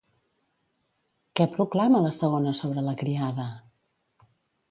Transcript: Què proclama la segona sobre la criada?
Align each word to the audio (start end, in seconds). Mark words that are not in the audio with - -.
Què 1.39 1.45
proclama 1.57 2.01
la 2.05 2.13
segona 2.21 2.53
sobre 2.61 2.85
la 2.87 2.97
criada? 3.03 3.49